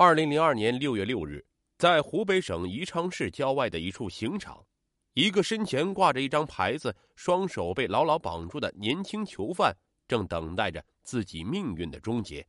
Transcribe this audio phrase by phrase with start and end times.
[0.00, 1.44] 二零零二年六月六日，
[1.76, 4.64] 在湖北省宜昌市郊外的一处刑场，
[5.14, 9.76] 一个身前挂着一张牌子、双手被牢牢绑住的年轻囚犯，
[10.06, 12.46] 正等待着自己命运的终结。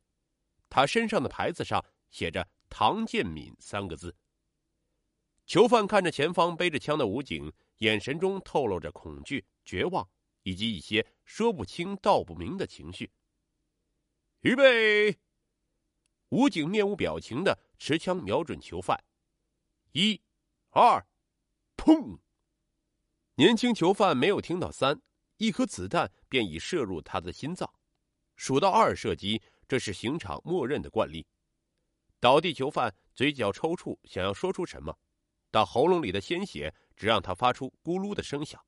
[0.69, 4.15] 他身上的牌子上写着“唐建敏”三个字。
[5.47, 10.07] 囚犯看着前方背着枪的武警，眼神中透露着恐惧、绝望，
[10.43, 13.09] 以及一些说不清道不明的情绪。
[14.41, 15.17] 预备。
[16.29, 19.03] 武警面无表情的持枪瞄准囚犯，
[19.93, 20.21] 一、
[20.69, 21.05] 二，
[21.75, 22.19] 砰！
[23.35, 25.01] 年轻囚犯没有听到三，
[25.37, 27.73] 一颗子弹便已射入他的心脏。
[28.35, 31.25] 数到二射击，这是刑场默认的惯例。
[32.19, 34.99] 倒地囚犯嘴角抽搐，想要说出什么，
[35.49, 38.63] 但喉咙里的鲜血只让他发出咕噜的声响，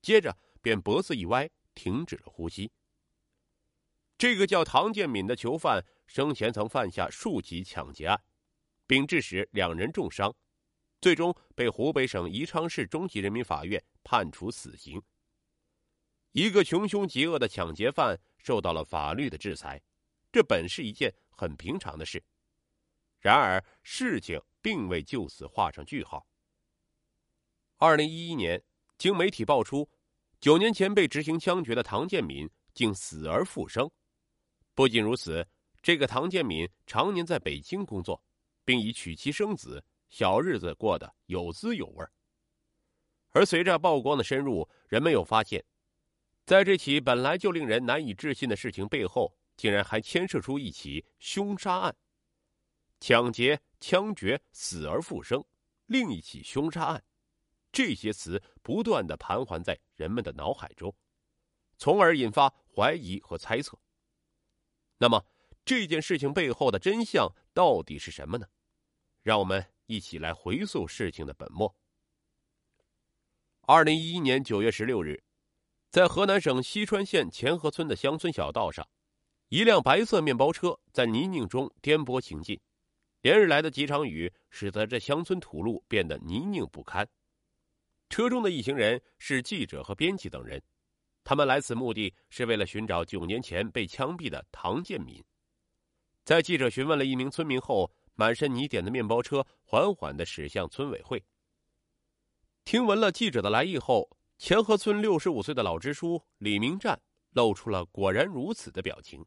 [0.00, 2.70] 接着便脖子一歪，停止了呼吸。
[4.16, 8.22] 这个叫唐建敏的囚犯生前曾犯下数起抢劫案，
[8.86, 10.34] 并致使两人重伤，
[11.00, 15.02] 最终被湖北省宜昌市中级人民法院判处死刑。
[16.32, 19.80] 一个穷凶极恶的抢劫犯受到了法律的制裁，
[20.32, 22.22] 这本是一件很平常的事。
[23.20, 26.26] 然而，事情并未就此画上句号。
[27.76, 28.62] 二零一一年，
[28.98, 29.88] 经媒体爆出，
[30.40, 33.90] 九年前被执行枪决的唐建敏竟死而复生。
[34.74, 35.46] 不仅如此，
[35.84, 38.24] 这个唐建敏常年在北京工作，
[38.64, 42.06] 并已娶妻生子，小日子过得有滋有味。
[43.32, 45.62] 而随着曝光的深入，人们又发现，
[46.46, 51.94] 在这起本来就令人难以置信的事情背后，竟然还牵涉出一起凶杀案。
[52.98, 55.44] 抢劫、枪决、死而复生，
[55.84, 57.04] 另一起凶杀案，
[57.70, 60.96] 这些词不断的盘桓在人们的脑海中，
[61.76, 63.78] 从而引发怀疑和猜测。
[64.96, 65.22] 那么，
[65.64, 68.46] 这件事情背后的真相到底是什么呢？
[69.22, 71.74] 让我们一起来回溯事情的本末。
[73.62, 75.24] 二零一一年九月十六日，
[75.90, 78.86] 在河南省西川县钱河村的乡村小道上，
[79.48, 82.60] 一辆白色面包车在泥泞中颠簸行进。
[83.22, 87.08] 连日来的几场雨使得这乡村土路变得泥泞不堪。
[88.10, 90.62] 车中的一行人是记者和编辑等人。
[91.24, 95.24] 他们来此目的是为了寻找九年前被枪毙的唐建敏。
[96.24, 101.22] 在记者询问了一名村民后，满身泥点的面包车缓缓的驶向村委会。
[102.64, 106.98] 听闻了记者的来意后，钱河村六十五岁的老支书李明战
[107.32, 109.22] 露出了“果然如此”的表情。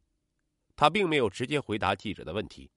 [0.76, 2.72] 他并没有直接回答记者的问题，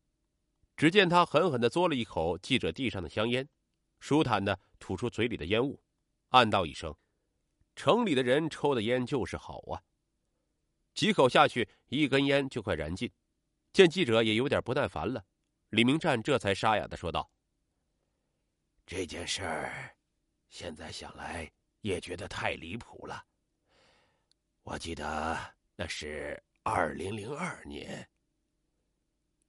[0.76, 3.48] 只见他狠狠的嘬了一口记者递上的香烟，
[4.00, 5.82] 舒坦的吐出嘴里的烟雾，
[6.28, 6.94] 暗道一声。
[7.74, 9.80] 城里的人抽的烟就是好啊！
[10.94, 13.10] 几口下去，一根烟就快燃尽。
[13.72, 15.24] 见记者也有点不耐烦了，
[15.70, 17.30] 李明战这才沙哑的说道
[18.86, 19.96] ：“这件事儿，
[20.48, 23.24] 现在想来也觉得太离谱了。
[24.62, 25.38] 我记得
[25.76, 28.08] 那是二零零二年。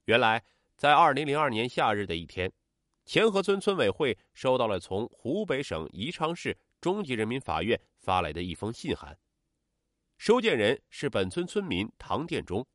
[0.04, 0.44] 原来，
[0.76, 2.52] 在二零零二年夏日的一天，
[3.04, 9.16] 钱河村村委会收到了从湖北省宜昌市。”中级人民法院发来的一封信函，
[10.18, 12.66] 收件人是本村村民唐殿忠。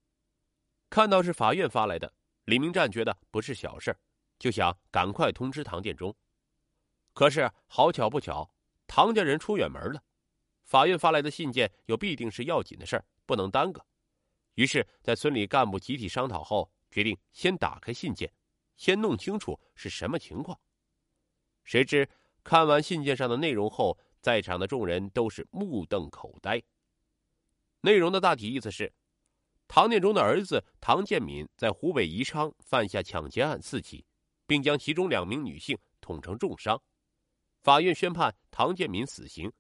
[0.90, 2.14] 看到是法院发来的，
[2.46, 3.96] 李明战觉得不是小事
[4.40, 6.16] 就想赶快通知唐殿忠。
[7.14, 8.50] 可是好巧不巧，
[8.86, 10.04] 唐家人出远门了，
[10.64, 13.86] 法院发来的信件又必定是要紧的事不能耽搁。
[14.56, 18.32] 于是，在村里干部集体商讨后，决定先打开信件，
[18.76, 20.60] 先弄清楚是什么情况。
[21.64, 22.10] 谁知。
[22.44, 26.64] 看完信件上的内容后，在场的众人都是目瞪口呆。
[27.82, 28.94] 内容的大体意思是：
[29.68, 34.06] 唐念中的儿子唐建敏在湖北宜昌犯下抢劫案四起，
[34.46, 36.82] 并将其中两名女性捅成重伤。
[37.62, 39.52] 法院宣判唐建敏死刑，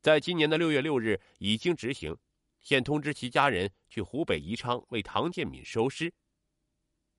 [0.00, 2.16] 在今年的六月六日已经执行，
[2.60, 6.12] 现通知其家人去湖北宜昌为唐建敏收尸。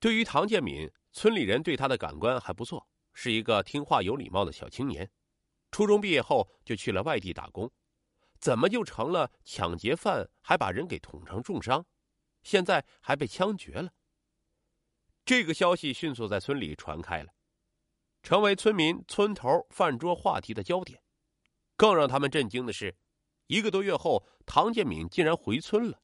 [0.00, 2.86] 对于唐建敏，村里人对他的感官还不错。
[3.12, 5.08] 是一个听话有礼貌的小青年，
[5.70, 7.70] 初中毕业后就去了外地打工，
[8.40, 11.86] 怎么就成了抢劫犯，还把人给捅成重伤，
[12.44, 13.90] 现在还被枪决了？
[15.24, 17.32] 这个消息迅速在村里传开了，
[18.22, 21.02] 成为村民村头饭桌话题的焦点。
[21.76, 22.96] 更让他们震惊的是，
[23.48, 26.02] 一个多月后，唐建敏竟然回村了。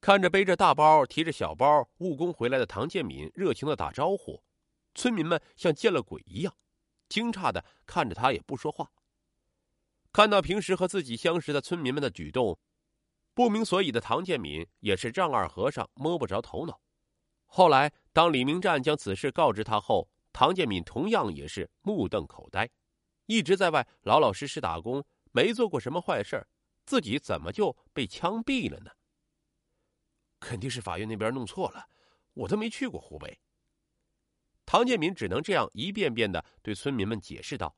[0.00, 4.42] 看着背着大包、提着小包务工回来的唐建敏，热情的打招呼。
[4.94, 6.56] 村民们像见了鬼一样，
[7.08, 8.90] 惊诧的看着他，也不说话。
[10.12, 12.58] 看到平时和自己相识的村民们的举动，
[13.34, 16.80] 不明所以的唐建敏也是丈二和尚摸不着头脑。
[17.46, 22.70] 后来当李明战将此事告知他后，唐建敏同样也是目瞪口呆，
[23.26, 26.46] 一直在外老老实实打工，没做过什么坏事
[26.86, 28.90] 自己怎么就被枪毙了呢？
[30.40, 31.88] 肯定是法院那边弄错了，
[32.34, 33.40] 我都没去过湖北。
[34.66, 37.76] 唐建敏只能这样一遍遍的对村民们解释道。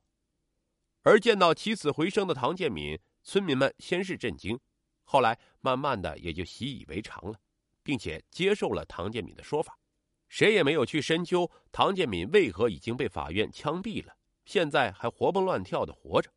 [1.03, 4.59] 而见到起死回生的唐建敏，村民们先是震惊，
[5.09, 7.39] 后来慢慢的也就习以为常了，
[7.81, 9.79] 并且接受了唐建敏的说法，
[10.27, 14.13] 谁也没有去深究唐建敏为何已经被法院枪毙了，
[14.43, 16.29] 现在还活蹦乱跳的活着。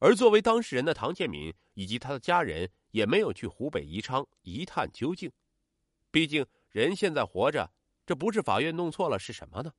[0.00, 5.30] 而作为当事人的唐建敏以及他的家人也没有去湖北宜昌一探究竟，
[6.10, 7.70] 毕竟人现在活着。
[8.04, 9.72] 这不是法院弄错了是什么呢？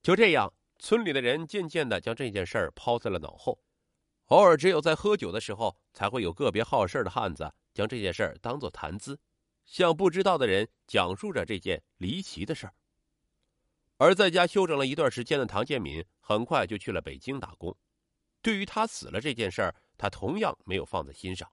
[0.00, 3.58] 就这样，村里的人渐渐的将这件事儿抛在了脑后。
[4.30, 9.18] 偶尔，只有在喝酒的时候，才会有个别好事的汉子将这件事儿当做谈资，
[9.64, 12.74] 向不知道的人讲述着这件离奇的事儿。
[13.96, 17.76] 而在家休整了一段时间的唐建敏，很快就去了北京打工。
[18.40, 21.50] 对于他死了这件事儿，他同样没有放在心上。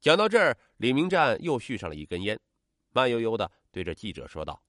[0.00, 2.38] 讲到这儿，李明战又续上了一根烟，
[2.90, 3.50] 慢悠悠的。
[3.70, 4.60] 对着记者说道：“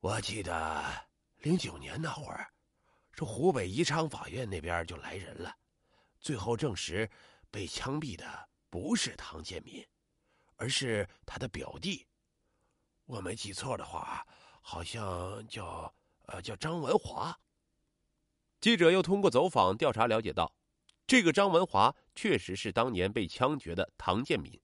[0.00, 0.84] 我记得
[1.38, 2.52] 零九年那会儿，
[3.16, 5.56] 这湖北宜昌法院那边就来人了，
[6.20, 7.08] 最后证实
[7.50, 9.86] 被枪毙的不是唐建民，
[10.56, 12.06] 而是他的表弟。
[13.06, 14.26] 我没记错的话，
[14.60, 15.94] 好像叫
[16.26, 17.38] 呃叫张文华。”
[18.60, 20.56] 记者又通过走访调查了解到，
[21.06, 24.60] 这个张文华确实是当年被枪决的唐建民。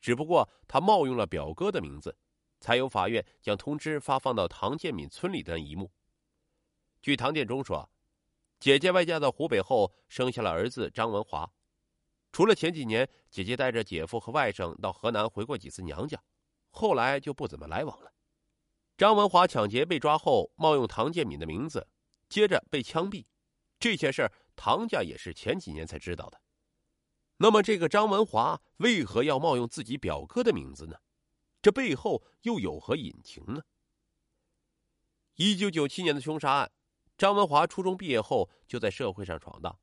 [0.00, 2.16] 只不过他冒用了表哥的名字，
[2.60, 5.90] 才有法院将通知发放到唐建敏村里的一幕。
[7.02, 7.90] 据唐建忠说，
[8.60, 11.52] 姐姐外嫁到湖北后生下了儿子张文华。
[12.30, 16.22] 除了前几年姐姐带着姐夫和外甥到河南回过几次娘家，
[16.70, 18.12] 后来就不怎么来往了。
[18.96, 21.88] 张文华抢劫被抓后冒用唐建敏的名字，
[22.28, 23.26] 接着被枪毙，
[23.80, 26.40] 这些事儿唐家也是前几年才知道的。
[27.38, 30.96] 那么，这个张文华为何要冒用自己表哥的名字呢？
[31.60, 33.62] 这背后又有何隐情呢？
[35.34, 36.70] 一九九七年的凶杀案，
[37.22, 39.78] 张文华初中毕业后就在社会上闯荡，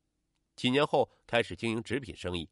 [0.56, 2.46] 几年后开始经营纸品生意。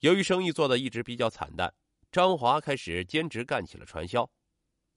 [0.00, 1.72] 由于生意做的一直比较惨淡，
[2.10, 4.28] 张华开始兼职干起了传销，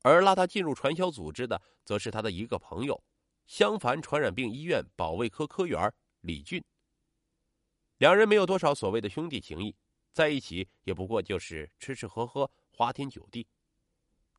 [0.02, 3.00] 而拉他进入传销组织的，则是他的一个朋友——
[3.46, 6.64] 襄樊传染病医院保卫科科员李俊。
[8.00, 9.76] 两人没有多少所谓的兄弟情谊，
[10.12, 13.46] 在一起也不过就是吃吃喝喝、花天酒地。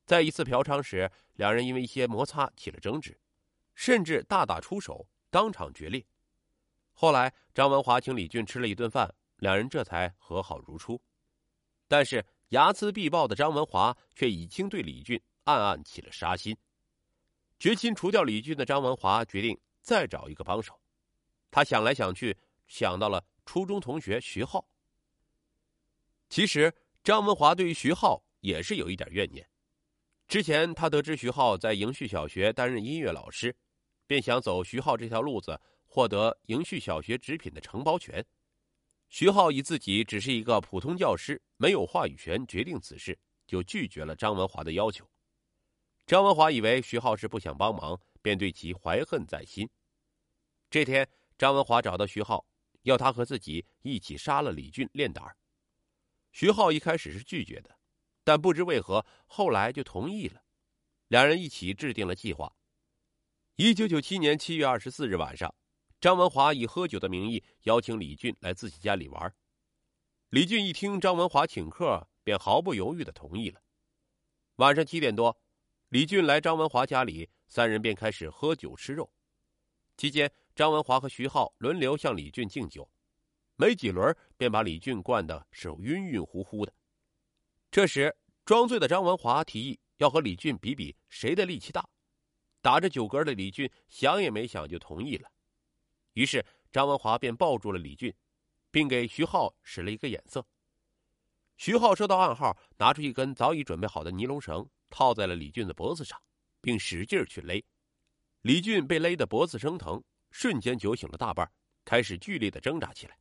[0.04, 3.16] 在一次嫖娼时，两人因为一些摩擦起了争执，
[3.78, 6.04] 甚至大打出手，当场决裂。
[6.94, 11.00] 后来，张文华请李俊吃了一顿饭，两人这才和好如初。
[11.86, 16.56] 但是，睚眦必报的张文华却已经对李俊暗暗起了杀心。
[17.60, 20.76] 决心除掉李俊的张文华决定再找一个帮手。
[21.48, 22.36] 他想来想去，
[22.66, 23.25] 想到了。
[23.46, 24.69] 初中同学徐浩。
[26.28, 29.48] 其实张文华对于徐浩也是有一点怨念。
[30.26, 33.56] 之前他得知徐浩在迎旭小学担任音乐老师，
[34.08, 38.26] 便想走徐浩这条路子，获得营旭小学纸品的承包权。
[39.08, 43.16] 徐浩以自己只是一个普通教师，没有话语权决定此事，
[43.46, 45.08] 就拒绝了张文华的要求。
[46.06, 49.68] 张文华以为徐浩是不想帮忙，便对其怀恨在心。
[50.71, 52.44] 这天，张文华找到徐浩。
[52.83, 55.37] 要他和自己一起杀了李俊练胆儿，
[56.33, 57.76] 徐浩一开始是拒绝的，
[58.25, 60.42] 但不知为何后来就同意了。
[61.09, 62.56] 两人一起制定了计划。
[63.61, 65.53] 一九九七年七月二十四日晚上，
[66.00, 69.35] 张文华以喝酒的名义邀请李俊来自己家里玩。
[70.29, 73.61] 李俊一听张文华请客，便毫不犹豫的同意了。
[74.59, 75.37] 晚上七点多，
[75.88, 79.12] 李俊来张文华家里，三人便开始喝酒吃肉。
[79.97, 82.88] 期间，张文华和徐浩轮流向李俊敬酒，
[83.57, 86.73] 没几轮便把李俊灌的是晕晕乎乎的。
[87.73, 91.85] 这时，装醉的张文华提议要和李俊比比谁的力气大。
[92.61, 95.31] 打着酒嗝的李俊想也没想就同意了。
[96.15, 98.15] 于是，张文华便抱住了李俊，
[98.71, 100.47] 并给徐浩使了一个眼色。
[101.57, 106.21] 徐浩收到暗号，拿出一根早已准备好的尼龙绳，套在了李俊的脖子上，
[106.61, 107.65] 并使劲去勒。
[108.43, 110.03] 李俊被勒得脖子生疼。
[110.31, 111.50] 瞬间酒醒了大半，
[111.87, 113.19] 开始剧烈的挣扎起来。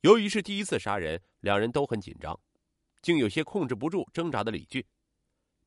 [0.00, 2.38] 由于是第一次杀人，两人都很紧张，
[3.00, 4.84] 竟有些控制不住挣扎的李俊。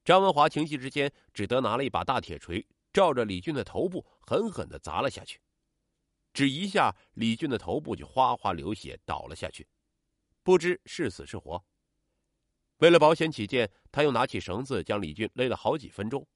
[0.03, 5.39] 张文华情急之间，只得拿了一把大铁锤，照着李俊的头部狠狠的砸了下去。
[6.33, 9.67] 只一下，李俊的头部就哗哗流血，倒了下去，
[10.43, 11.63] 不知是死是活。
[12.77, 16.27] 为了保险起见，他又拿起绳子将李俊勒了好几分钟。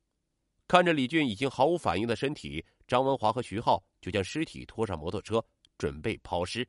[0.67, 5.43] 看着李俊已经毫无反应的身体，张文华和徐浩就将尸体拖上摩托车，
[5.77, 6.67] 准备抛尸。